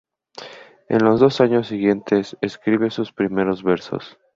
[0.89, 4.17] En los dos años siguientes escribe sus primeros versos.